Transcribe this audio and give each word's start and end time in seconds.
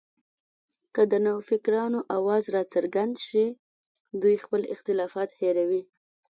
که 0.95 1.01
د 1.11 1.13
نوفکرانو 1.25 1.99
اواز 2.17 2.43
راڅرګند 2.55 3.15
شي، 3.27 3.45
دوی 4.21 4.35
خپل 4.43 4.61
اختلافات 4.73 5.29
هېروي 5.39 5.81